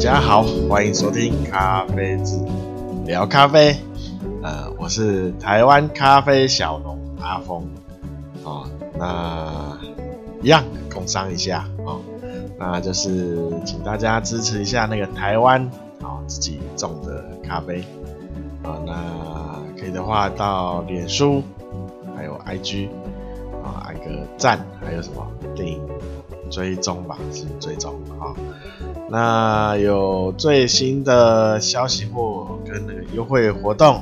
[0.00, 2.40] 大家好，欢迎收听咖啡志
[3.04, 3.76] 聊咖啡。
[4.42, 7.68] 呃，我是台湾咖啡小农阿峰。
[8.42, 8.66] 哦，
[8.98, 9.78] 那
[10.40, 12.00] 一样工商一下哦，
[12.58, 15.62] 那就是请大家支持一下那个台湾
[16.00, 17.84] 啊、自己种的咖啡。
[18.62, 21.42] 啊、那可以的话到脸书
[22.16, 22.88] 还有 IG
[23.62, 25.78] 啊、哦，按个赞，还有什么订
[26.50, 28.32] 追踪吧，是追踪啊。
[29.12, 33.96] 那有最新的消息或跟那个优惠活动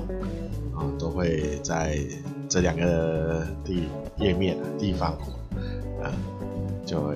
[0.74, 1.98] 啊，都会在
[2.46, 3.84] 这两个地
[4.18, 5.12] 页面地方
[6.02, 6.12] 啊，
[6.84, 7.14] 就会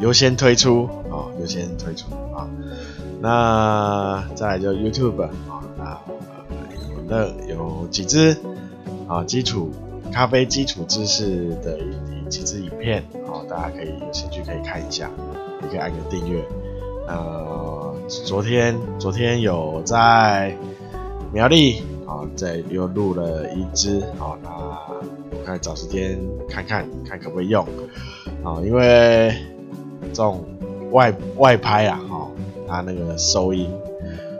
[0.00, 2.46] 优先推出啊，优先推出啊。
[3.22, 5.30] 那再来就 YouTube 啊，
[5.78, 5.98] 那
[6.90, 8.36] 有那有几支
[9.08, 9.72] 啊基础
[10.12, 11.78] 咖啡基础知识的
[12.28, 15.10] 几支影片啊，大家可以有兴趣可以看一下，
[15.62, 16.44] 也可以按个订阅。
[17.06, 20.56] 呃，昨天昨天有在
[21.32, 27.66] 苗栗啊，在又录了一支啊，那我看找时间看看看可不可以用
[28.42, 29.34] 啊，因为
[30.12, 30.44] 这种
[30.92, 32.28] 外外拍啊，哈，
[32.66, 33.70] 它那个收音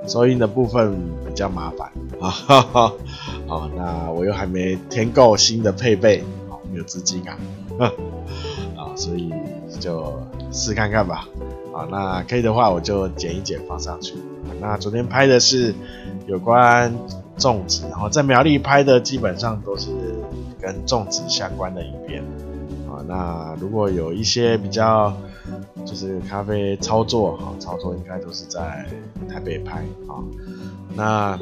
[0.06, 0.94] 收音的部分
[1.26, 1.90] 比较麻烦
[2.20, 2.92] 啊，哈哈，
[3.48, 7.36] 啊， 那我又还没添购新的配备，啊，没有资金啊，
[8.76, 9.32] 啊， 所以
[9.80, 10.12] 就
[10.50, 11.28] 试看看吧。
[11.74, 14.14] 啊，那可以的话，我就剪一剪放上去。
[14.60, 15.74] 那昨天拍的是
[16.26, 16.94] 有关
[17.36, 19.90] 种植，然后在苗栗拍的基本上都是
[20.60, 22.22] 跟种植相关的影片。
[22.88, 25.12] 啊，那如果有一些比较
[25.84, 28.86] 就是咖啡操作，哈，操作应该都是在
[29.28, 29.80] 台北拍。
[30.06, 30.22] 啊，
[30.94, 31.38] 那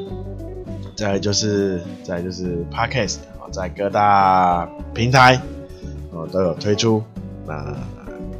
[0.95, 5.39] 再就是再就是 Podcast，啊，在各大平台，
[6.11, 7.03] 哦都有推出。
[7.45, 7.75] 那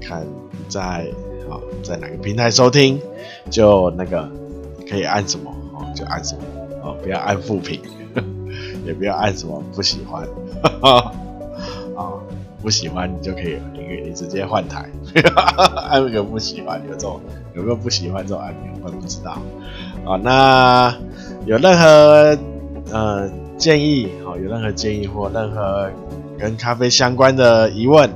[0.02, 0.26] 看
[0.68, 1.08] 在。
[1.84, 3.00] 在哪个平台收听，
[3.50, 4.30] 就那个
[4.90, 6.42] 可以按什么哦，就按什么
[6.82, 7.80] 哦，不要按负评，
[8.86, 10.28] 也不要按什么不喜欢，
[10.82, 11.12] 啊、
[12.62, 14.90] 不喜欢你就可以，你可以直接换台，
[15.90, 17.20] 按个不喜欢有这种
[17.56, 19.38] 有没有不喜欢这种按钮，我不知道
[20.06, 20.96] 啊、那
[21.46, 22.38] 有任何
[22.92, 25.90] 呃建议，好、哦，有任何建议或任何
[26.38, 28.10] 跟咖啡相关的疑问。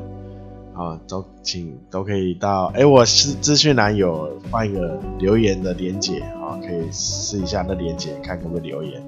[0.78, 9.02] 啊，都请都可以到，哎、我是资讯栏有放一个留言的连结，啊，可以试一下那连结，看可不可以留言。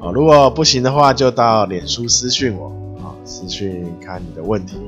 [0.00, 2.66] 啊，如果不行的话，就到脸书私讯我，
[2.98, 4.78] 啊，私讯看你的问题，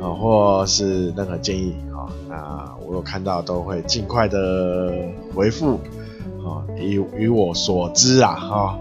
[0.00, 4.92] 啊，或是任何建议，啊，那我有看到都会尽快的
[5.32, 5.78] 回复，
[6.44, 8.78] 啊，以与我所知啊，哈，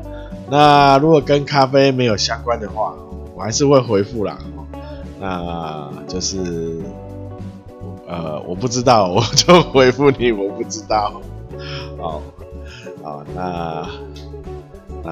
[0.50, 2.96] 那如果跟咖啡没有相关的话，
[3.36, 4.40] 我还是会回复啦。
[5.20, 6.82] 那就是，
[8.08, 11.22] 呃，我不知道， 我就回复你，我不知道。
[11.98, 12.22] 好，
[13.02, 13.88] 好，那，
[15.04, 15.12] 那，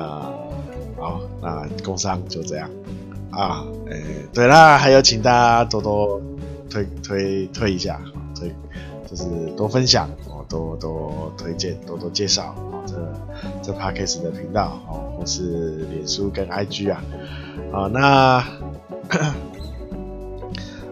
[1.00, 2.70] 好，那工商就这样
[3.32, 3.64] 啊。
[3.88, 4.04] 诶、欸，
[4.34, 6.22] 对啦，还有请大家多多
[6.70, 8.00] 推推推一下，
[8.38, 8.54] 推
[9.10, 9.24] 就是
[9.56, 12.94] 多分享哦，多多推荐，多多介绍哦，这
[13.62, 17.04] 这 Podcast 的频道哦，或是脸书跟 IG 啊，
[17.72, 18.44] 啊，那。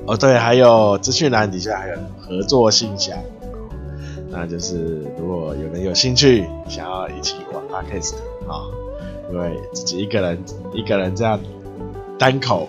[0.08, 3.18] 哦，对，还有资讯栏底下还有合作信箱，
[4.30, 8.16] 那就是如果有人有兴趣想要一起玩 Podcast
[8.48, 8.66] 啊，
[9.32, 11.40] 因为自己一个人一个人这样
[12.18, 12.68] 单口，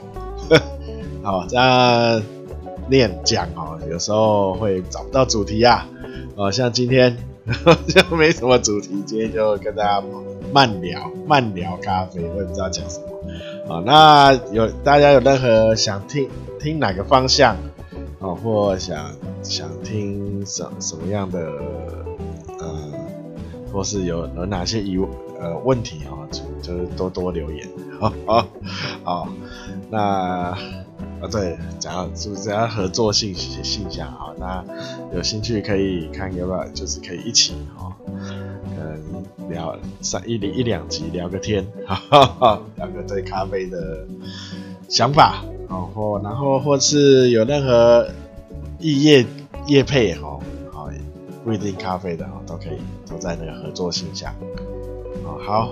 [1.22, 2.22] 好这样
[2.88, 5.88] 念讲哦，有时候会找不到主题啊，
[6.36, 7.16] 哦，像今天
[7.88, 10.02] 就没什么主题，今天就跟大家
[10.52, 13.82] 慢聊慢聊咖啡，我也不知道讲什么啊。
[13.84, 16.28] 那有大家有任何想听？
[16.60, 17.56] 听哪个方向
[18.20, 19.10] 啊，或想
[19.42, 21.40] 想听什什么样的
[22.60, 22.92] 呃，
[23.72, 24.96] 或是有有哪些疑
[25.40, 27.68] 呃问题啊，就就是多多留言，
[27.98, 28.46] 好好
[29.02, 29.28] 好，
[29.90, 30.56] 那
[31.22, 34.34] 啊对，讲是不是要合作信信箱啊？
[34.38, 34.64] 那
[35.14, 44.04] 有兴趣可以看要不要，就是可以一起哈，嗯，聊上一一两集聊个天， 哈哈，聊个对咖啡的
[44.88, 45.44] 想法。
[45.68, 48.06] 哦，或然后或是有任何
[48.78, 49.24] 异业
[49.68, 50.38] 业配哈，
[50.70, 50.90] 好，
[51.44, 52.78] 不一定咖啡的哈，都可以
[53.08, 54.34] 都在那个合作信箱。
[55.24, 55.70] 哦，好，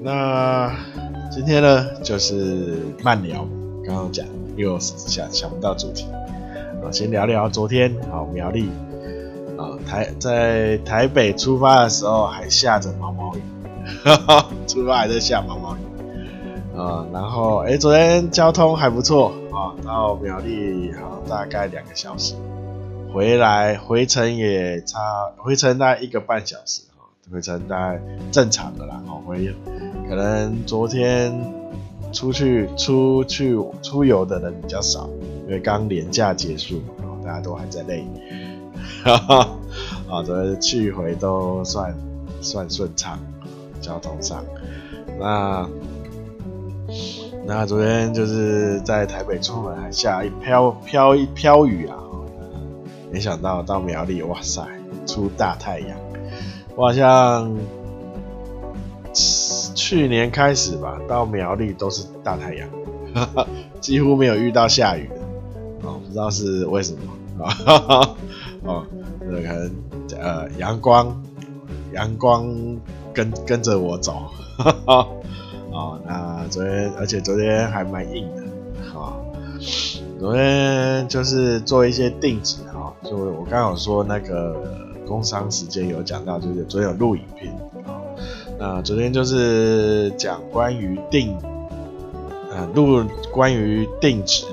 [0.00, 0.72] 那
[1.34, 3.44] 今天呢就是慢聊，
[3.84, 6.06] 刚刚讲又想想不到主题，
[6.80, 7.92] 啊，先聊聊昨天。
[8.08, 8.70] 好苗栗
[9.58, 13.42] 啊台在台北出发的时候还下着毛毛雨，
[14.68, 15.80] 出发还在下毛毛雨。
[16.78, 18.30] 啊、然后哎，昨天。
[18.30, 22.36] 交通还不错啊，到苗栗好大概两个小时，
[23.12, 25.00] 回来回程也差
[25.36, 26.82] 回程大概一个半小时。
[26.96, 28.00] 哈，回程大概
[28.30, 29.02] 正常的啦。
[29.04, 29.52] 哈，回
[30.08, 31.32] 可能昨天
[32.12, 35.08] 出去出去出游的人比较少，
[35.46, 36.80] 因为刚连假结束，
[37.24, 38.06] 大家都还在累，
[39.02, 39.48] 哈哈，
[40.10, 41.94] 啊，昨天去回都算
[42.40, 43.18] 算顺畅，
[43.80, 44.44] 交通上，
[45.18, 45.68] 那
[47.46, 51.96] 那昨天就是在台北出门还下一飘飘一飘雨啊。
[53.10, 54.66] 没想到到苗栗，哇塞，
[55.06, 55.96] 出大太阳！
[56.74, 57.56] 我好像
[59.86, 62.66] 去年开始吧，到苗栗都是大太阳，
[63.14, 63.46] 哈哈，
[63.82, 65.16] 几乎没有遇到下雨的，
[65.86, 68.16] 哦，不知道是为什么啊？
[68.64, 68.86] 哦，
[69.20, 69.70] 可能
[70.18, 71.22] 呃阳光，
[71.92, 72.46] 阳光
[73.12, 74.22] 跟跟着我走，
[76.06, 78.42] 那昨天，而且昨天还蛮硬的，
[78.94, 79.26] 啊、哦，
[80.18, 82.56] 昨天就是做一些定制。
[83.02, 84.56] 就我刚刚有说那个
[85.06, 87.73] 工商时间有讲到，就是昨天有录影片啊。
[88.66, 91.36] 那昨天就是讲关于定，
[92.50, 94.46] 呃，录关于定植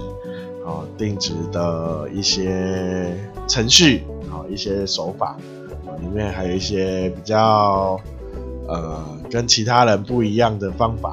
[0.65, 3.17] 啊，定植的一些
[3.47, 5.37] 程序啊，一些手法
[5.85, 7.97] 啊，里面还有一些比较
[8.67, 11.11] 呃跟其他人不一样的方法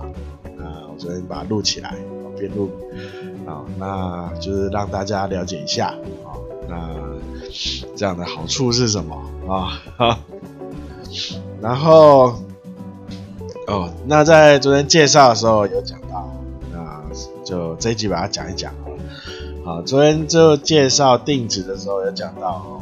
[0.59, 0.91] 啊。
[0.93, 1.95] 我昨天把它录起来，
[2.37, 2.69] 边录
[3.47, 6.35] 啊，那就是让大家了解一下啊，
[6.69, 6.77] 那。
[7.97, 9.17] 这样的好处是什么
[9.49, 9.81] 啊？
[9.97, 10.19] 哈，
[11.63, 12.35] 然后
[13.69, 16.27] 哦，那在昨天介绍的时候有讲到，
[16.73, 17.03] 那
[17.45, 18.97] 就这一集把它讲一讲好了。
[19.63, 22.81] 好，昨天就介绍定植的时候有讲到，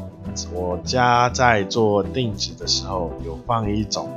[0.54, 4.08] 我家在做定植的时候有放一种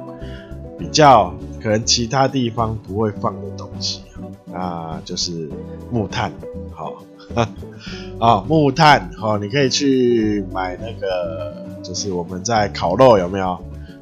[0.77, 4.03] 比较可能其他地方不会放的东西，
[4.45, 5.49] 那就是
[5.91, 6.31] 木炭，
[6.71, 6.93] 好。
[7.35, 7.47] 啊、
[8.19, 13.57] 哦，木炭哦，你可以去买那个，就是我们在烤肉有没有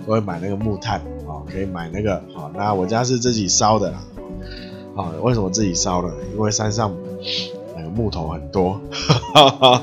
[0.06, 1.02] 都会买那个木炭，
[1.52, 2.52] 可以买那个哦。
[2.54, 4.00] 那我家是自己烧的啦，
[4.96, 6.14] 哦，为什么自己烧呢？
[6.34, 6.96] 因为山上
[7.76, 8.80] 那个木头很多，
[9.34, 9.82] 哈哈，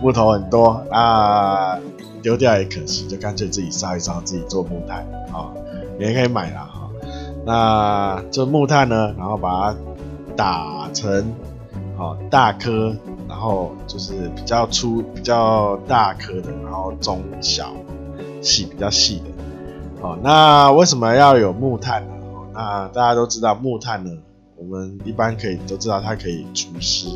[0.00, 1.78] 木头很多， 那
[2.22, 5.52] 丢掉也可惜，就干脆自己烧一烧，自己做木炭啊、
[5.98, 6.90] 也可以买啦哈、
[7.44, 9.78] 那这木炭呢，然后把它
[10.36, 11.32] 打成。
[11.98, 12.96] 哦，大颗，
[13.28, 17.70] 然后就是比较粗、比较大颗的，然后中小
[18.40, 19.24] 细、比较细的。
[20.02, 22.12] 哦，那为什么要有木炭呢？
[22.52, 24.10] 那大家都知道木炭呢，
[24.56, 27.08] 我们一般可以都知道它可以除湿，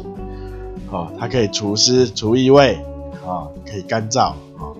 [0.91, 2.79] 哦，它可以除湿、除异味，
[3.25, 4.77] 哦，可以干燥，哦，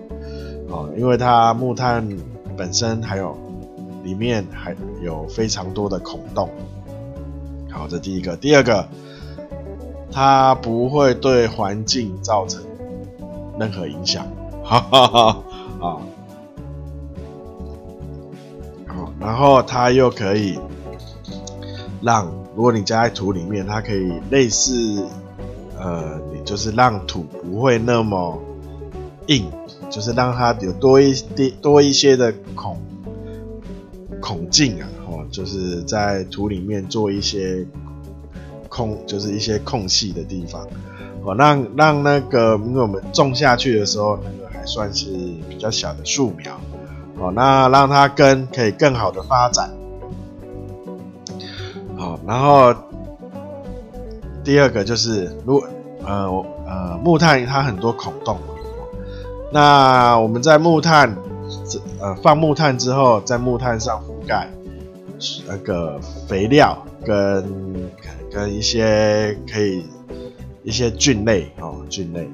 [0.69, 2.07] 哦，因为它木炭
[2.55, 3.37] 本身还有
[4.03, 6.49] 里面还有非常多的孔洞。
[7.69, 8.87] 好，这第一个，第二个。
[10.09, 12.63] 它不会对环境造成
[13.59, 14.25] 任何影响，
[14.63, 15.43] 哈哈哈
[15.81, 15.97] 啊，
[19.19, 20.59] 然后它又可以
[22.01, 25.05] 让，如果你加在土里面，它可以类似，
[25.77, 28.41] 呃，你就是让土不会那么
[29.27, 29.51] 硬，
[29.89, 32.79] 就是让它有多一点多一些的孔
[34.21, 37.65] 孔径啊，哦，就是在土里面做一些。
[38.69, 40.67] 空就是一些空隙的地方，
[41.23, 45.07] 哦，让让那个，因为我们种下去的时候，那个还算是
[45.49, 46.59] 比较小的树苗，
[47.19, 49.69] 哦，那让它根可以更好的发展，
[51.97, 52.73] 好，然后
[54.43, 55.67] 第二个就是，如果
[56.05, 58.37] 呃呃木炭它很多孔洞，
[59.51, 61.17] 那我们在木炭
[61.99, 64.49] 呃放木炭之后，在木炭上覆盖
[65.47, 67.91] 那个肥料跟。
[68.29, 69.83] 跟一些可以
[70.61, 72.29] 一些菌类哦，菌类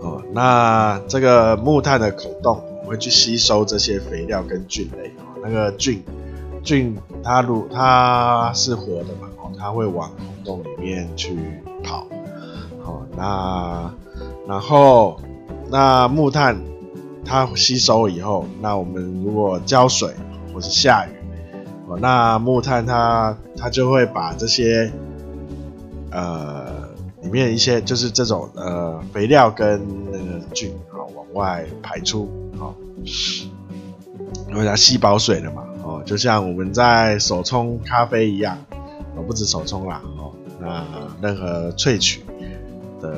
[0.00, 6.02] 哦，那这个木炭的孔洞会去吸收这些肥料跟菌类哦，那个菌
[6.62, 11.36] 菌它如它是活的嘛哦，它会往孔洞里面去
[11.82, 12.06] 跑
[12.84, 13.92] 哦，那
[14.46, 15.20] 然后
[15.70, 16.60] 那木炭
[17.24, 20.14] 它吸收以后，那我们如果浇水
[20.52, 21.10] 或是下雨。
[21.86, 24.90] 哦，那木炭它它就会把这些
[26.10, 26.88] 呃
[27.20, 32.26] 里面一些就是这种呃肥料跟那个菌啊、往外排出，
[34.48, 38.56] 因为它吸饱水了嘛，哦，就像我们在手冲咖啡一样，
[39.16, 40.84] 哦，不止手冲啦，哦，那
[41.20, 42.24] 任何萃取
[43.00, 43.14] 的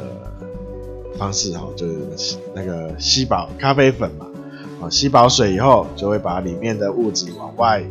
[1.18, 4.26] 方式、哦，就是那个吸饱咖啡粉嘛，
[4.80, 7.84] 哦，吸饱水以后就会把里面的物质往外。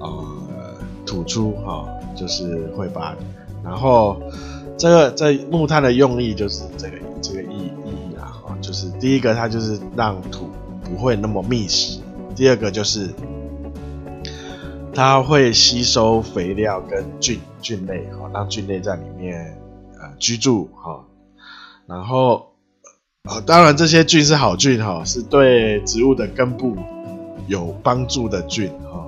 [0.00, 0.74] 呃，
[1.06, 3.14] 吐出哈、哦，就是会把，
[3.62, 4.20] 然后
[4.76, 10.48] 这个这木炭的用意就是这个这个意意义啊，就是第一个它就是让土
[10.92, 12.00] 不会那么密实，
[12.36, 13.08] 第二个就是
[14.94, 19.56] 它会吸收肥料跟菌菌类，哈，让菌类在里面
[19.98, 21.04] 呃居住，哈，
[21.86, 22.48] 然后。
[23.24, 26.76] 啊，当然这些菌是好菌哈，是对植物的根部
[27.46, 29.06] 有帮助的菌哈。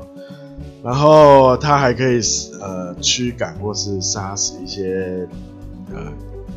[0.84, 2.20] 然后它还可以
[2.60, 5.26] 呃驱赶或是杀死一些
[5.92, 6.12] 呃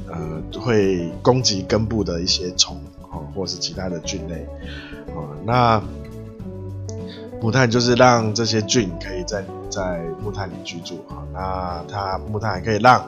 [0.08, 4.46] 呃会攻击根部的一些虫哈，或是其他的菌类
[5.22, 5.30] 啊。
[5.46, 5.82] 那
[7.42, 11.24] 木炭就是让这些菌可以在在木炭里居住啊。
[11.34, 13.06] 那它木炭还可以让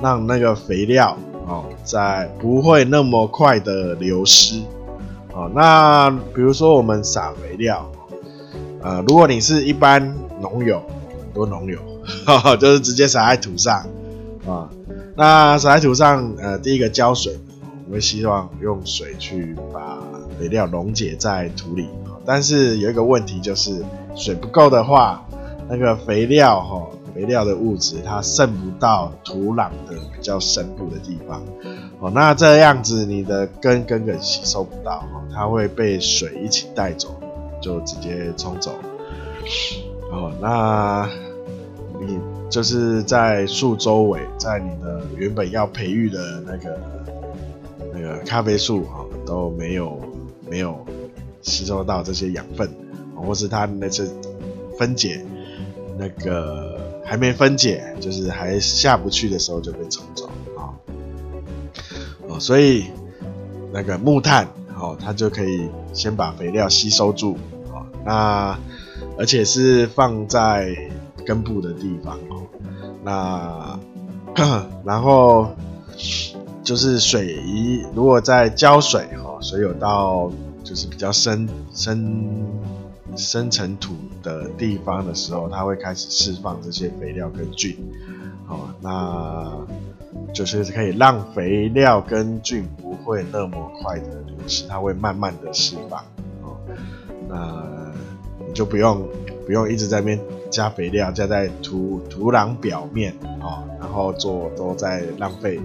[0.00, 1.16] 让那个肥料。
[1.44, 4.62] 哦，在不会那么快的流失。
[5.34, 7.90] 哦，那比如说我们撒肥料，
[8.80, 10.80] 呃，如果你是一般农友，
[11.20, 11.80] 很多农友，
[12.24, 13.84] 哈哈， 就是直接撒在土上，
[14.46, 14.70] 啊、
[15.16, 17.36] 那撒在土上，呃，第一个浇水，
[17.86, 19.98] 我们希望用水去把
[20.42, 21.88] 肥料溶解在土里，
[22.26, 23.84] 但是有一个问题就是
[24.16, 25.24] 水不够的话，
[25.68, 26.84] 那个肥料，哈、
[27.14, 31.40] 肥料的物质它渗不到土壤的比较深部的地方，
[32.00, 37.14] 哦，那这样子你的根根本吸收不到，哦，它会被水一起带走，
[37.60, 38.74] 就直接冲走。
[40.10, 41.08] 哦，那
[42.00, 42.18] 你
[42.50, 46.80] 就是在树周围，在你的原本要培育的那个
[47.94, 50.00] 那个咖啡树，哈，都没有
[50.52, 50.84] 没有
[51.40, 52.70] 吸收到这些养分，
[53.16, 54.04] 或是它那些
[54.78, 55.24] 分解
[55.98, 56.70] 那个。
[57.04, 60.70] 还没分解，就是还下不去的时候就被冲走啊，
[62.28, 62.86] 哦，所以
[63.72, 67.36] 那个木炭哦，它就可以先把肥料吸收住
[67.74, 68.58] 啊，那
[69.18, 70.74] 而且是放在
[71.26, 72.46] 根部的地方哦，
[73.02, 73.78] 那
[74.86, 75.50] 然后
[76.62, 80.30] 就是水一如果在浇水哈，水有到
[80.62, 82.22] 就是比较深深。
[83.14, 83.92] 深层土
[84.22, 87.76] 的地方的时候，它会开始释放这些肥料跟菌，
[88.48, 96.02] 哦，那就是可以让肥料跟菌不会那么快的流失，它会慢慢的释放，
[96.40, 96.56] 哦，
[97.28, 97.92] 那
[98.46, 99.06] 你就不用
[99.44, 100.18] 不用一直在那边
[100.50, 105.60] 加肥料，加在土土壤表面，哦，然后做都在浪费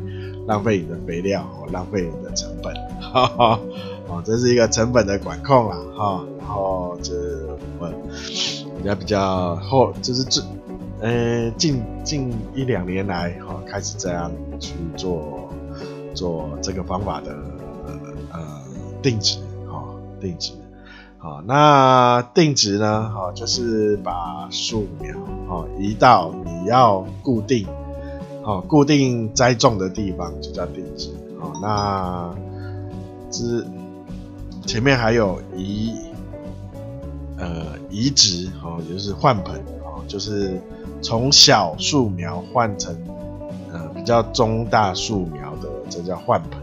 [0.48, 3.60] 浪费你的肥料，浪费你的成本，哈哈，
[4.08, 7.46] 哦，这是一个成本的管控啦，哈、然后就是
[7.78, 7.92] 我
[8.78, 10.42] 比较比较后，就是这
[11.02, 15.50] 呃近近一两年来哈、哦，开始这样去做
[16.16, 17.36] 做这个方法的
[18.32, 18.40] 呃
[19.02, 19.40] 定植
[19.70, 20.54] 哈、哦、定植
[21.18, 25.14] 好、哦，那定植呢哈、哦、就是把树苗
[25.50, 27.68] 哈、哦、移到你要固定
[28.48, 32.34] 哦固定栽种的地方就叫定植、哦，那
[33.30, 33.68] 之
[34.66, 35.94] 前面还有移。
[37.40, 40.60] 呃，移植哦，也就是换盆哦，就是
[41.04, 42.98] 从小树苗换成
[43.72, 46.60] 呃比较中大树苗的，这叫换盆。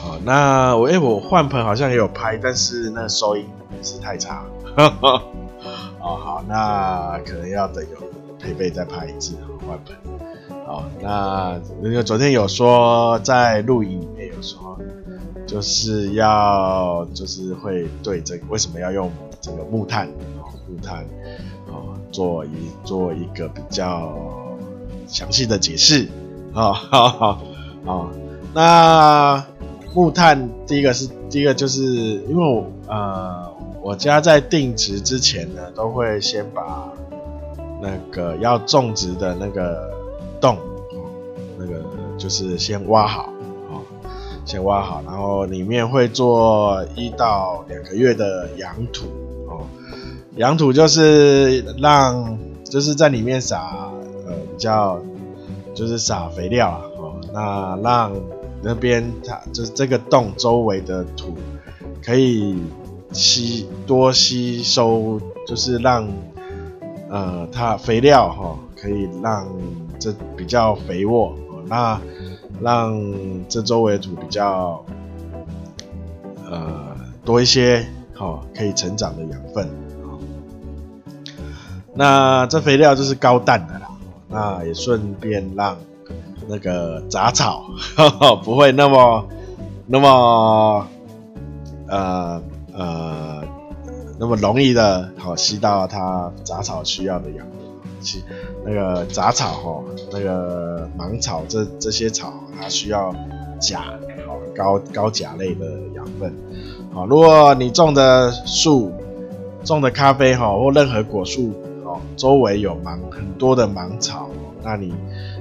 [0.00, 3.46] 好，那我哎，我换盆好像也有拍，但是那收音
[3.84, 4.44] 是太差。
[4.74, 5.22] 哦，
[6.00, 7.98] 好，那可能要等有
[8.48, 9.34] 配备再拍一次
[9.66, 9.94] 换盆。
[10.66, 14.78] 好，那那个昨天有说在录影里面有说。
[15.46, 21.06] 就是要就是会对这个为什么要用这个木炭哦木炭
[21.68, 22.50] 哦做一
[22.84, 24.14] 做一个比较
[25.06, 26.06] 详细的解释
[26.52, 27.40] 啊好好
[27.86, 28.10] 好
[28.52, 29.42] 那
[29.94, 31.82] 木炭第一个是第一个就是
[32.28, 33.50] 因为我呃
[33.80, 36.92] 我家在定植之前呢都会先把
[37.80, 39.90] 那个要种植的那个
[40.40, 40.58] 洞
[41.58, 41.82] 那个
[42.16, 43.32] 就是先挖好。
[44.44, 49.04] 先挖好，然后里面会做一到两个月的养土
[49.46, 49.66] 哦。
[50.36, 53.90] 养土就是让就是在里面撒
[54.26, 54.98] 呃比较
[55.74, 58.12] 就是撒肥料啊哦，那让
[58.62, 61.34] 那边它就是这个洞周围的土
[62.02, 62.56] 可以
[63.12, 66.08] 吸多吸收，就是让
[67.08, 69.48] 呃它肥料哈、哦、可以让
[69.98, 72.00] 这比较肥沃哦那。
[72.60, 73.00] 让
[73.48, 74.84] 这周围土比较
[76.44, 79.64] 呃多一些，好、哦、可以成长的养分、
[80.02, 80.18] 哦。
[81.94, 83.88] 那这肥料就是高氮的啦，
[84.28, 85.76] 那也顺便让
[86.48, 87.62] 那个杂草
[87.94, 89.28] 呵呵 不会那么
[89.86, 90.88] 那么
[91.86, 93.37] 呃呃
[94.18, 97.56] 那么容易的好、吸到它杂草需要的养分。
[98.00, 98.22] 其
[98.64, 99.82] 那个杂草哈，
[100.12, 103.12] 那个芒草这这些草，它需要
[103.60, 103.80] 钾，
[104.26, 106.32] 好高高钾类的养分。
[106.92, 108.92] 好，如果你种的树、
[109.64, 111.52] 种的咖啡哈，或任何果树
[111.84, 114.30] 哦，周围有芒很多的芒草，
[114.62, 114.94] 那你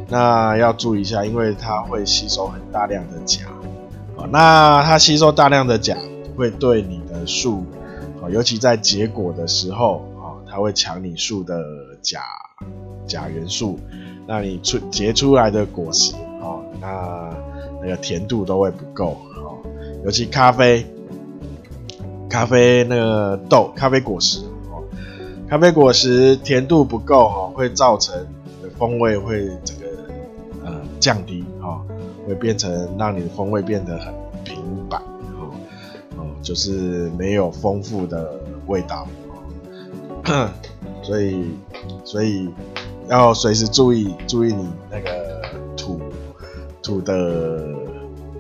[0.09, 3.45] 那要注意一下，因为它会吸收很大量的钾。
[4.15, 5.95] 哦，那它吸收大量的钾，
[6.35, 7.63] 会对你的树，
[8.29, 11.63] 尤其在结果的时候，哦，它会抢你树的
[12.01, 12.21] 钾
[13.07, 13.79] 钾元素，
[14.27, 17.33] 那你出结出来的果实，哦，那
[17.81, 19.57] 那个甜度都会不够，哦，
[20.05, 20.85] 尤其咖啡。
[22.29, 24.83] 咖啡那个豆，咖啡果实哦，
[25.47, 28.13] 咖啡果实甜度不够哦，会造成
[28.77, 29.87] 风味会这个
[30.65, 31.81] 呃降低哈，
[32.27, 34.57] 会变成让你的风味变得很平
[34.89, 35.01] 板，
[36.47, 39.05] 就是没有丰富的味道，
[41.03, 41.51] 所以
[42.05, 42.49] 所以
[43.09, 45.41] 要随时注意注意你那个
[45.75, 45.99] 土
[46.81, 47.67] 土的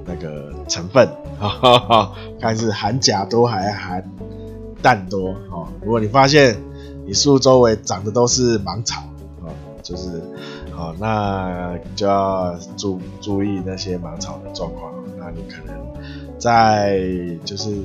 [0.05, 1.05] 那个成分。
[1.37, 4.09] 哈哈哈，看是含钾多还含
[4.81, 5.67] 氮多哦。
[5.81, 6.55] 如果你发现
[7.05, 9.01] 你树周围长的都是芒草
[9.41, 9.49] 哦，
[9.83, 10.21] 就是
[10.73, 14.93] 哦，那就要注注意那些芒草的状况。
[15.19, 15.75] 那你可能
[16.39, 17.01] 在
[17.43, 17.75] 就是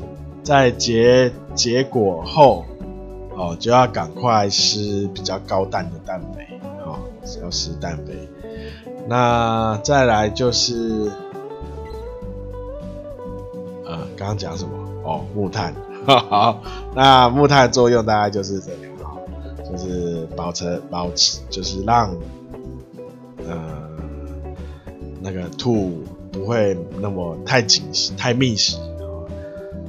[0.43, 2.65] 在结结果后
[3.37, 6.47] 哦，就要赶快施比较高氮的氮肥
[6.85, 6.99] 哦，
[7.43, 8.29] 要施氮肥。
[9.09, 11.11] 那再来就是。
[13.85, 14.73] 呃刚刚讲什么？
[15.05, 15.75] 哦，木炭。
[16.07, 16.63] 好，
[16.95, 18.81] 那木炭作用大概就是这样，
[19.71, 22.17] 就是保持保持，就是让
[23.47, 23.91] 呃
[25.21, 28.79] 那个土不会那么太紧实、太密实。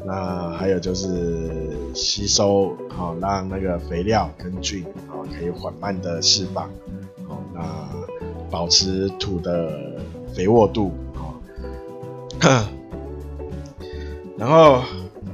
[0.05, 6.69] 那还有就是吸收，好让那个肥料跟菌啊可以缓慢的释放。
[7.27, 7.61] 好，那
[8.51, 9.71] 保持土的
[10.33, 10.91] 肥沃度。
[11.13, 11.33] 好。
[14.37, 14.81] 然后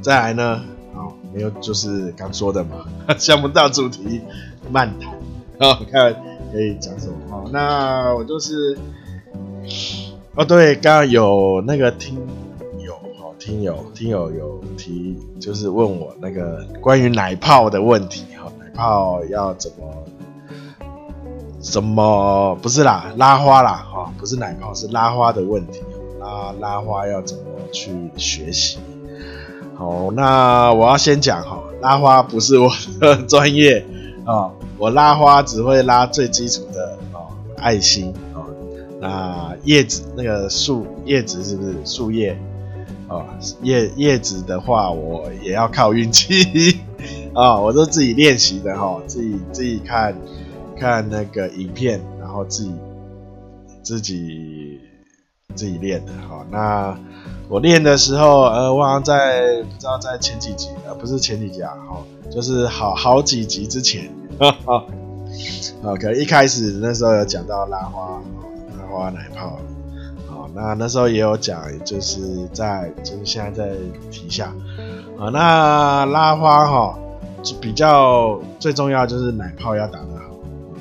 [0.01, 0.61] 再来呢，
[0.93, 2.85] 好，没有就是刚说的嘛，
[3.17, 4.21] 想不到主题，
[4.69, 5.11] 漫谈，
[5.59, 6.13] 好，看
[6.51, 7.15] 可以讲什么？
[7.27, 8.77] 好，那我就是，
[10.35, 12.19] 哦，对，刚刚有那个听，
[13.49, 20.03] 听友，听友有提，就是问我那个关于奶泡的问题，哈，奶泡要怎么，
[21.59, 25.81] 怎么不是啦，拉花啦，哈，不是奶泡，是拉花的问题。
[26.19, 28.77] 那拉花要怎么去学习？
[29.75, 33.83] 好，那我要先讲哈，拉花不是我的专业
[34.25, 37.25] 啊，我拉花只会拉最基础的哦，
[37.57, 38.45] 爱心哦，
[39.01, 42.39] 那叶子那个树叶子是不是树叶
[43.09, 43.25] 啊？
[43.61, 46.79] 叶叶子的话，我也要靠运气
[47.33, 50.15] 啊，我都自己练习的哈，自己自己看
[50.77, 52.73] 看那个影片，然后自己
[53.83, 54.79] 自己。
[55.55, 56.97] 自己练的哈，那
[57.49, 64.85] 我练的时候，呃，我好像在不知道在前几集，呃，不是前几集啊，哈，就是好好几集之前，哈哈，
[65.95, 68.21] 可能一开始那时候有讲到拉花，
[68.77, 69.59] 拉花奶泡，
[70.53, 73.75] 那那时候也有讲，就是在就是现在在
[74.11, 74.53] 提下，
[75.17, 76.99] 啊，那拉花哈，
[77.43, 80.35] 就比较最重要就是奶泡要打得好，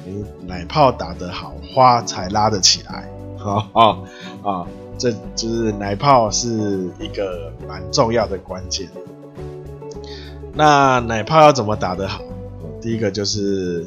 [0.04, 3.08] 你奶泡打得好，花才拉得起来。
[3.36, 3.98] 好啊
[4.42, 4.66] 啊，
[4.98, 8.88] 这就是奶泡是一个蛮重要的关键。
[10.54, 12.20] 那奶泡要怎么打得好？
[12.80, 13.86] 第一个就是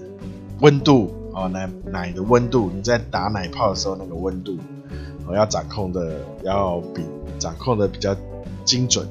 [0.61, 4.57] 温度哦，奶奶的温度，你在打奶泡的时候，那个温度
[5.31, 6.11] 我要掌控的
[6.43, 7.05] 要比
[7.39, 8.13] 掌控的比较
[8.65, 9.07] 精准。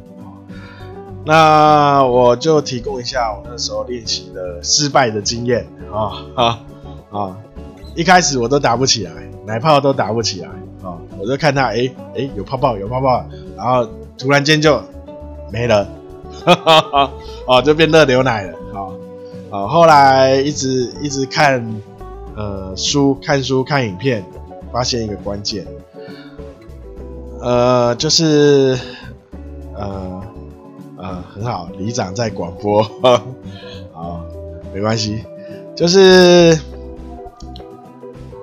[1.24, 6.61] 那我就提供一下我那时候练习的失败的经验啊啊
[7.11, 7.37] 啊！
[7.94, 9.12] 一开始我都打不起来。
[9.46, 10.48] 奶泡都打不起来
[10.83, 13.24] 啊、我就看他，哎、欸、哎、有泡泡有泡泡，
[13.56, 14.80] 然后突然间就
[15.50, 15.88] 没了，
[16.44, 17.12] 哈哈哈，
[17.46, 18.78] 哦，就变热牛奶了，啊、
[19.50, 21.83] 啊、后来一直一直看
[22.37, 24.24] 呃书，看书看影片，
[24.72, 25.66] 发现一个关键，
[27.40, 28.79] 呃，就是
[29.74, 30.22] 呃
[30.96, 32.81] 呃很好，里长在广播，
[33.94, 34.20] 啊、
[34.74, 35.24] 没关系，
[35.74, 36.59] 就是。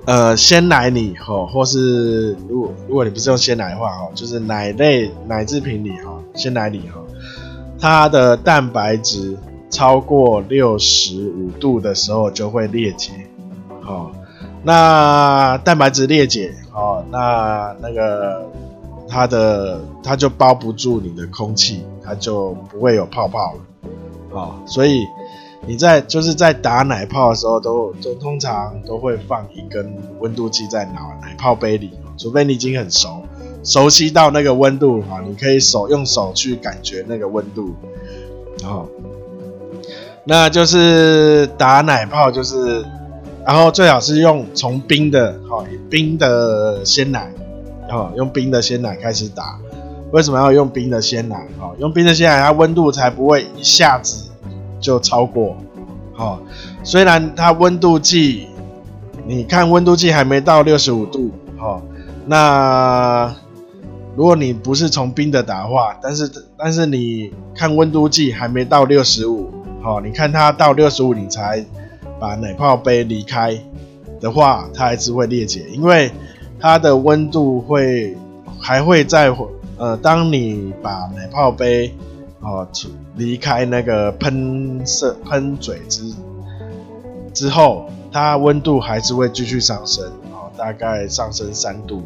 [0.08, 7.02] 呃，鲜奶里哈，或是如果如果你不是用鲜奶的话哈，就是奶类奶制品里哈，鲜奶里哈，
[7.78, 9.38] 它的蛋白质
[9.70, 13.12] 超过六十五度的时候就会裂解，
[13.82, 14.10] 好，
[14.64, 18.50] 那蛋白质裂解，哦，那那个
[19.08, 23.60] 它的它就包不住你的空气，它就不会有泡泡了，
[24.32, 25.04] 哦，所以。
[25.66, 33.22] 你在就是在打奶泡的时候都，都通常都会放一根温度计在奶奶泡杯里，除非你已经很熟，
[33.64, 37.76] 熟悉到那个温度哈，你可以手用手去感觉那个温度，
[38.62, 38.88] 然后，
[40.24, 42.86] 那就是打奶泡，就是，
[43.46, 47.30] 然后最好是用从冰的哈，冰的鲜奶，
[47.88, 49.60] 哈，用冰的鲜奶开始打。
[50.12, 51.36] 为什么要用冰的鲜奶？
[51.60, 54.30] 哈，用冰的鲜奶，它温度才不会一下子
[54.80, 55.58] 就超过。
[56.16, 56.40] 哈，
[56.84, 58.48] 虽然它温度计，
[59.28, 61.82] 你看温度计还没到六十五度，哈，
[62.26, 63.36] 那
[64.16, 69.52] 如果你不是从冰的打的话，但是但是你看温度计还没到六十五，
[69.84, 71.64] 哈，你看它到六十五你才
[72.20, 73.56] 把奶泡杯离开
[74.20, 76.12] 的话，它还是会裂解，因为
[76.60, 78.18] 它的温度会
[78.60, 79.36] 还会在。
[79.80, 81.94] 呃，当你把奶泡杯
[82.40, 86.12] 哦出离开那个喷射喷嘴之
[87.32, 92.02] 之后，它温度还是会继续上升哦，大概上升三度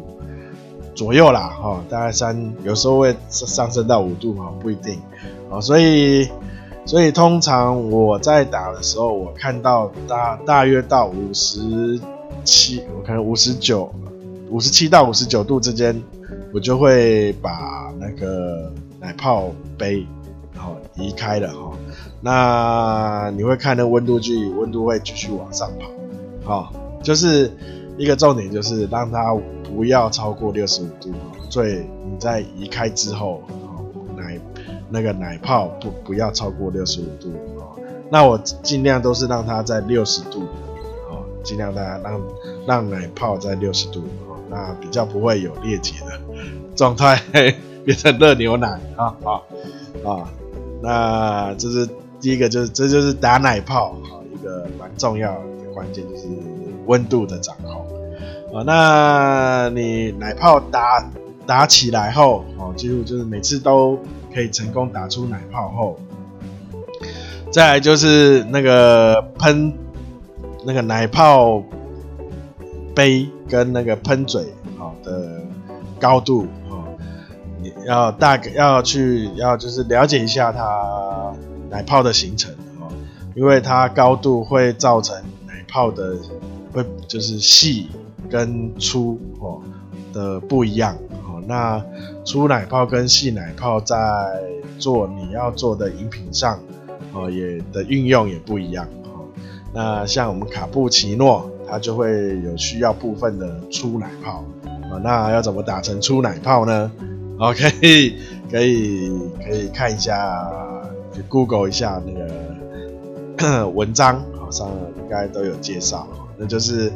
[0.94, 5.00] 左右啦，哈、哦，大概三有时候会上升到五度哈，不一定
[5.48, 6.28] 哦，所以
[6.84, 11.98] 所以通常我在打的时候，我看到大大约到五十
[12.44, 13.90] 七，我看五十九，
[14.52, 16.00] 五十七到五十九度之间。
[16.54, 20.06] 我就会把那个奶泡杯，
[20.54, 21.72] 然后移开了哈。
[22.20, 25.90] 那你会看那温度计，温度会继续往上跑，
[26.44, 27.50] 好，就是
[27.96, 29.34] 一个重点，就是让它
[29.64, 31.10] 不要超过六十五度。
[31.48, 33.42] 所以你在移开之后，
[34.14, 34.38] 奶
[34.90, 37.32] 那个奶泡不不要超过六十五度。
[38.10, 40.40] 那我尽量都是让它在六十度，
[41.10, 42.20] 哦，尽量大家让
[42.66, 44.02] 让奶泡在六十度。
[44.52, 46.20] 那比较不会有裂解的
[46.76, 47.18] 状态，
[47.86, 49.40] 变成热牛奶啊啊
[50.04, 50.28] 啊！
[50.82, 51.88] 那这是
[52.20, 56.26] 第一个，就是这就是打奶泡啊，一个蛮重要的关键，就是
[56.84, 57.86] 温度的掌控
[58.54, 58.62] 啊。
[58.66, 61.10] 那你奶泡打
[61.46, 63.98] 打起来后，哦，几乎就是每次都
[64.34, 65.98] 可以成功打出奶泡后，
[67.50, 69.72] 再来就是那个喷
[70.66, 71.62] 那个奶泡。
[72.94, 75.40] 杯跟那个喷嘴好的
[75.98, 76.84] 高度啊，
[77.60, 81.32] 你要大概要去要就是了解一下它
[81.70, 82.88] 奶泡的形成啊，
[83.34, 86.16] 因为它高度会造成奶泡的
[86.72, 87.88] 会就是细
[88.28, 89.60] 跟粗哦
[90.12, 91.42] 的不一样哦。
[91.46, 91.82] 那
[92.24, 93.96] 粗奶泡跟细奶泡在
[94.78, 96.60] 做你要做的饮品上
[97.12, 99.24] 哦也的运用也不一样哦。
[99.72, 101.48] 那像我们卡布奇诺。
[101.72, 104.44] 它就会有需要部分的出奶泡
[104.90, 106.92] 啊，那要怎么打成出奶泡呢？
[107.38, 108.18] 哦，可以
[108.50, 109.10] 可以
[109.42, 110.52] 可以看一下
[111.30, 116.06] ，Google 一下那个 文章好，上应该都有介绍。
[116.36, 116.92] 那就是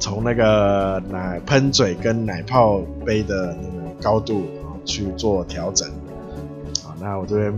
[0.00, 5.88] 从那个奶喷嘴跟奶泡杯的那个高度啊去做调整
[6.84, 7.54] 啊，那我这边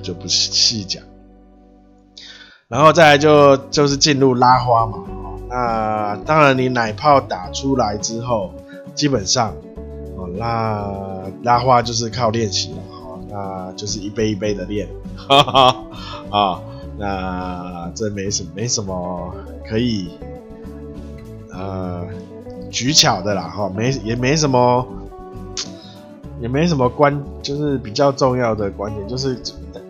[0.00, 1.04] 就不细讲。
[2.68, 4.98] 然后再来就就是进入拉花嘛，
[5.48, 8.52] 那当然你奶泡打出来之后，
[8.92, 9.54] 基本上
[10.16, 10.84] 哦拉
[11.44, 15.76] 拉花就是靠练习了哈，那就是一杯一杯的练，哈哈
[16.30, 16.60] 啊，
[16.98, 19.32] 那这没什么没什么
[19.68, 20.18] 可以
[21.52, 22.04] 呃
[22.72, 24.84] 取巧的啦哈，没也没什么
[26.40, 29.40] 也没什么关，就是比较重要的观点就是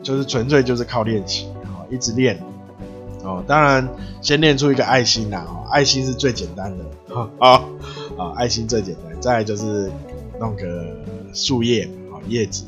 [0.02, 1.48] 就是纯粹就是靠练习，
[1.88, 2.38] 一直练。
[3.26, 3.88] 哦，当然
[4.22, 6.84] 先练出一个爱心啦，哦，爱心是最简单的，
[7.14, 7.64] 啊、 哦、
[8.16, 9.90] 啊，爱心最简单，再来就是
[10.38, 10.86] 弄个
[11.34, 12.64] 树叶，啊叶子，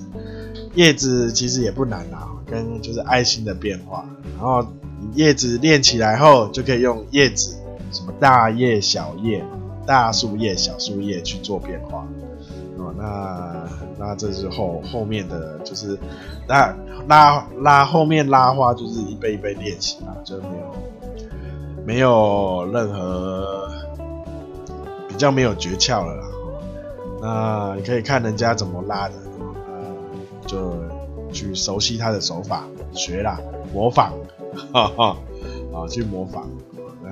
[0.75, 4.05] 叶子其实也不难啦，跟就是爱心的变化，
[4.37, 4.67] 然后
[5.15, 7.57] 叶子练起来后，就可以用叶子，
[7.93, 9.45] 什么大叶、小叶、
[9.87, 12.07] 大树叶、小树叶去做变化。
[12.79, 15.99] 哦，那那这是后后面的就是
[16.47, 16.73] 那
[17.09, 20.75] 拉拉后面拉花就是一杯一杯练习啊，就没有
[21.85, 23.69] 没有任何
[25.09, 26.25] 比较没有诀窍了啦。
[27.21, 29.15] 那你可以看人家怎么拉的，
[29.67, 30.77] 呃，就
[31.33, 32.63] 去熟悉他的手法，
[32.93, 33.41] 学啦，
[33.75, 34.13] 模仿，
[34.73, 35.17] 哈哈，
[35.75, 36.49] 啊，去模仿。
[37.03, 37.11] 那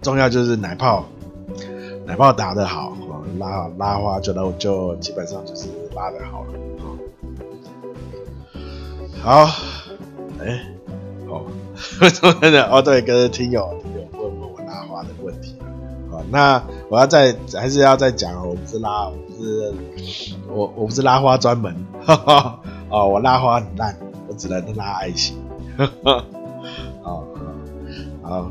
[0.00, 1.04] 重要就是奶泡，
[2.06, 2.96] 奶泡打得好。
[3.38, 6.52] 拉拉花就然后就基本上就是拉的好了，
[9.22, 9.46] 好，
[10.40, 10.60] 哎、欸，
[11.28, 11.46] 哦，
[12.40, 15.56] 真 的哦，对，跟听友听友问问我拉花的问题，
[16.10, 19.72] 好，那我要再还是要再讲，我不是拉，我不是
[20.48, 23.96] 我我不是拉花专门，哈哈，哦，我拉花很烂，
[24.28, 25.36] 我只能拉爱心，
[25.76, 26.24] 哈哈，
[27.02, 27.24] 好，
[28.22, 28.50] 好，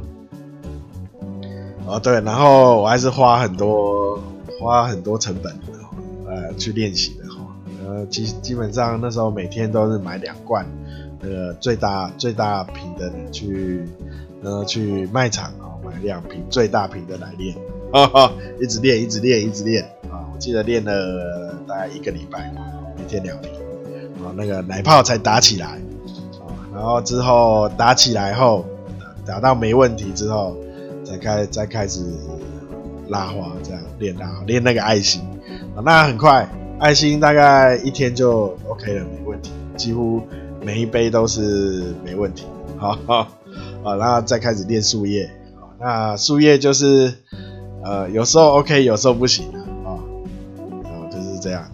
[1.86, 4.20] 哦对，然后我还是花很多。
[4.64, 5.54] 花很多成本
[6.26, 7.56] 呃去练习的哈。
[7.86, 10.66] 呃，基基本上那时候每天都是买两罐
[11.22, 13.84] 那个最大最大瓶的去
[14.42, 17.56] 呃去卖场啊买两瓶最大瓶的来练，
[17.92, 20.24] 哈 哈一直练一直练一直练啊！
[20.34, 22.54] 我记得练了大概一个礼拜，
[22.98, 23.52] 每天两瓶
[24.24, 25.68] 啊，那个奶泡才打起来
[26.40, 28.66] 啊，然后之后打起来后
[29.26, 30.56] 打到没问题之后，
[31.06, 32.00] 才开再开始
[33.10, 35.22] 拉花这样练拉练那个爱心
[35.76, 36.48] 啊，那很快。
[36.80, 40.22] 爱心大概一天就 OK 了，没问题，几乎
[40.62, 42.46] 每一杯都是没问题。
[42.78, 43.28] 好，好，
[43.84, 45.30] 好，然后再开始练树叶。
[45.80, 47.14] 那树叶就是
[47.84, 49.46] 呃，有时候 OK，有时候不行
[49.86, 49.96] 啊，
[50.84, 51.70] 啊，就是这样。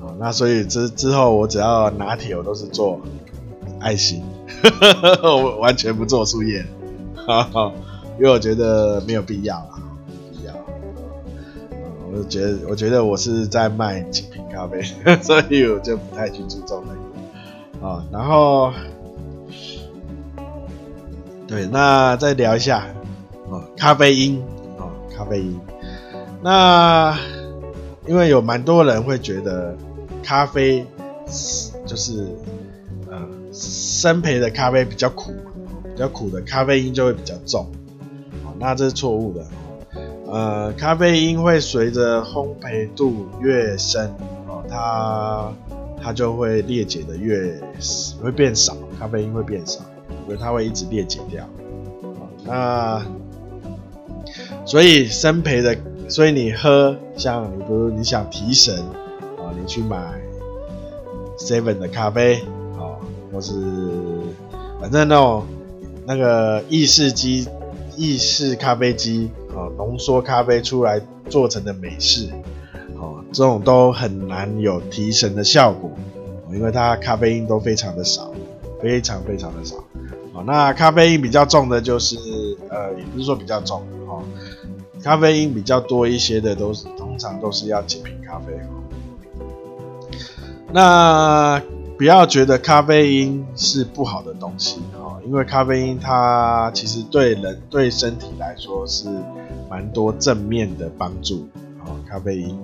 [0.00, 3.00] 好，那所以之之后我只要拿铁，我都是做
[3.80, 4.22] 爱心，
[5.22, 6.64] 我完全不做树叶，
[8.18, 9.68] 因为我觉得没有必要。
[12.16, 14.82] 我觉得，我觉得我是在卖精品咖啡，
[15.22, 16.94] 所以我就不太去注重那
[17.82, 18.04] 个啊。
[18.12, 18.72] 然后，
[21.46, 22.86] 对，那再聊一下
[23.50, 24.42] 啊，咖啡因
[24.78, 25.58] 啊，咖啡因。
[26.42, 27.18] 那
[28.06, 29.76] 因为有蛮多人会觉得
[30.22, 30.86] 咖啡
[31.86, 32.28] 就是
[33.10, 33.18] 呃
[33.52, 35.32] 生焙的咖啡比较苦，
[35.84, 37.66] 比较苦的咖啡因就会比较重
[38.44, 39.44] 啊，那这是错误的。
[40.34, 44.12] 呃，咖啡因会随着烘焙度越深
[44.48, 45.52] 哦，它
[46.02, 47.56] 它就会裂解的越
[48.20, 49.82] 会变少，咖啡因会变少，
[50.26, 51.44] 所以它会一直裂解掉。
[52.02, 53.06] 哦，那
[54.66, 55.76] 所以生培的，
[56.08, 58.76] 所以你喝像你比如你想提神
[59.38, 60.20] 啊，你去买
[61.38, 62.40] Seven 的咖啡
[62.76, 62.98] 啊，
[63.32, 63.54] 或是
[64.80, 65.46] 反正那种
[66.04, 67.46] 那个意式机
[67.96, 69.30] 意式咖啡机。
[69.54, 72.28] 哦，浓缩咖啡出来做成的美式，
[72.96, 75.90] 哦，这种都很难有提神的效果，
[76.52, 78.32] 因为它咖啡因都非常的少，
[78.82, 79.76] 非常非常的少。
[80.32, 82.16] 哦，那咖啡因比较重的就是，
[82.68, 84.22] 呃，也不是说比较重，哦，
[85.02, 88.52] 咖啡因比较多一些的都是通常都是要精品咖啡。
[90.72, 91.62] 那
[91.96, 99.08] 不要觉得咖啡因是不好的东西，哦，因为咖啡因它其实对人对身体来说是。
[99.70, 101.48] 蛮多正面的帮助，
[101.80, 102.56] 啊，咖啡因，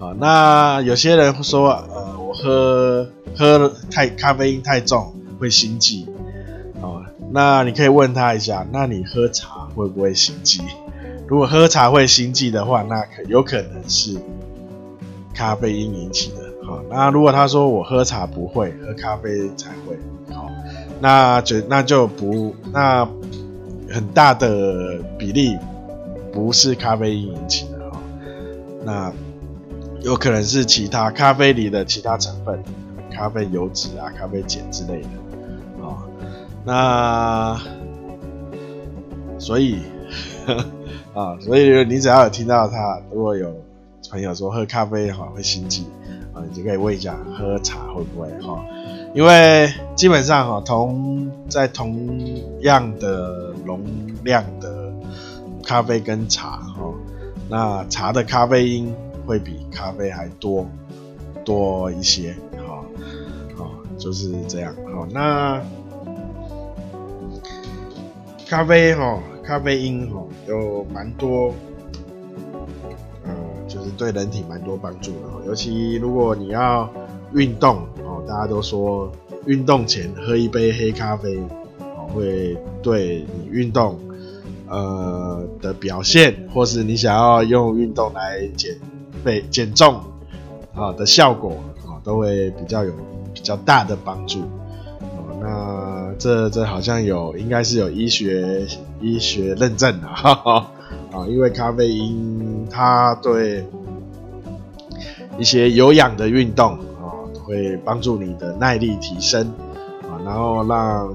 [0.00, 6.06] 啊，那有些人说，呃，我喝喝太咖啡因太重会心悸，
[6.80, 10.62] 哦，那你可以问他一下，那你喝茶会不会心悸？
[11.28, 14.18] 如果喝茶会心悸的话，那可有可能是
[15.34, 19.98] 咖啡因引起的，好，那如果他说我喝茶不会，喝咖啡才会，
[20.34, 20.48] 好，
[21.00, 23.08] 那就那就不那
[23.90, 25.58] 很大的比例。
[26.34, 27.98] 不是咖啡因引起的哈，
[28.86, 29.12] 那
[30.00, 32.58] 有可能是其他咖啡里的其他成分，
[33.10, 36.08] 咖啡油脂啊、咖啡碱之类的啊。
[36.64, 37.60] 那
[39.38, 39.76] 所以
[41.12, 43.54] 啊，所以你只要有听到他，如果有
[44.12, 45.84] 朋友说喝咖啡哈会心悸
[46.34, 48.62] 啊，你就可以问一下喝茶会不会哈？
[49.14, 52.20] 因为基本上哈，同在同
[52.60, 53.80] 样的容
[54.22, 54.82] 量的。
[55.64, 56.92] 咖啡跟茶哦，
[57.48, 58.92] 那茶的咖啡因
[59.24, 60.66] 会比咖啡还多
[61.44, 62.34] 多一些，
[62.66, 62.84] 哈，
[63.56, 65.62] 好，就是这样，好，那
[68.48, 71.54] 咖啡哈，咖啡因哈有蛮多，
[73.24, 73.32] 呃，
[73.68, 76.88] 就是对人体蛮多帮助的，尤其如果你要
[77.32, 79.10] 运动哦，大家都说
[79.46, 81.38] 运动前喝一杯黑咖啡
[81.80, 83.98] 哦，会对你运动。
[84.68, 88.74] 呃的表现，或是你想要用运动来减
[89.22, 90.00] 肥、减重
[90.74, 92.90] 啊的效果啊，都会比较有
[93.34, 94.40] 比较大的帮助。
[95.00, 98.66] 哦，那这这好像有，应该是有医学
[98.98, 100.70] 医学认证的哈哈
[101.12, 103.66] 啊，因为咖啡因它对
[105.38, 107.12] 一些有氧的运动啊，
[107.44, 109.46] 会帮助你的耐力提升
[110.02, 111.14] 啊，然后让。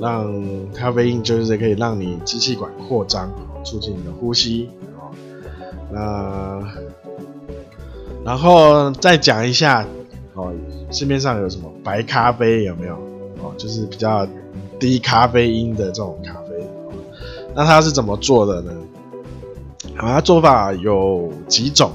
[0.00, 0.32] 让
[0.72, 3.28] 咖啡因就是可以让你支气管扩张，
[3.64, 5.10] 促进你的呼吸啊。
[5.90, 6.64] 那
[8.24, 9.84] 然后再讲一下
[10.34, 10.52] 哦，
[10.92, 12.94] 市面上有什么白咖啡有没有？
[13.42, 14.24] 哦，就是比较
[14.78, 16.64] 低咖啡因的这种咖啡。
[17.52, 18.72] 那它是怎么做的呢？
[19.96, 21.92] 好它做法有几种。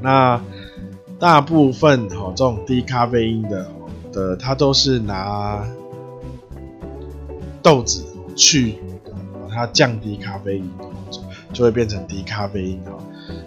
[0.00, 0.40] 那
[1.18, 3.66] 大部分哦，这种低咖啡因的
[4.12, 5.66] 的，它都是拿。
[7.62, 8.04] 豆子
[8.36, 8.74] 去
[9.48, 10.70] 把，它降低咖啡因，
[11.50, 12.78] 就会变成低咖啡因。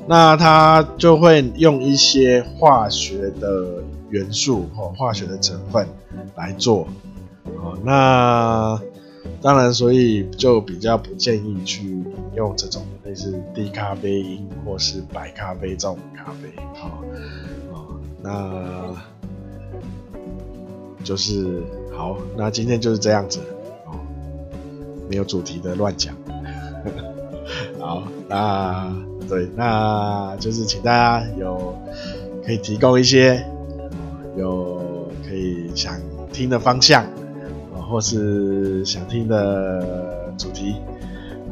[0.07, 5.87] 那它就会用一些化学的元素或化学的成分
[6.35, 6.87] 来做。
[7.61, 8.81] 哦，那
[9.39, 16.49] 当然，所以就比较不建议去饮用这种类似低咖啡因或是白咖啡这种咖啡。
[16.73, 17.03] 好，
[17.71, 18.95] 哦，那
[21.03, 21.61] 就是
[21.95, 23.39] 好，那今天就是这样子。
[23.85, 23.99] 哦，
[25.07, 26.15] 没有主题的乱讲。
[27.79, 28.91] 好，那
[29.29, 31.77] 对，那就是请大家有
[32.43, 33.45] 可以提供一些
[34.35, 35.95] 有可以想
[36.33, 37.05] 听的方向。
[37.89, 40.75] 或是想听的主题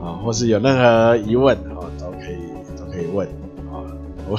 [0.02, 2.38] 啊，或是有任何疑问啊，都可以
[2.78, 3.28] 都可以问
[3.72, 3.82] 啊，
[4.30, 4.38] 我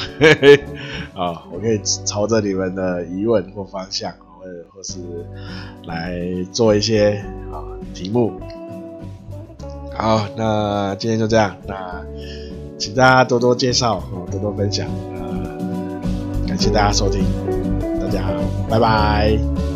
[1.20, 4.98] 啊，我可以朝着你们的疑问或方向，或者或是
[5.86, 6.20] 来
[6.52, 8.40] 做一些啊题目。
[9.94, 12.04] 好，那今天就这样，那
[12.76, 15.24] 请大家多多介绍啊，多多分享啊，
[16.46, 17.24] 感谢大家收听，
[17.98, 18.22] 大家，
[18.68, 19.75] 拜拜。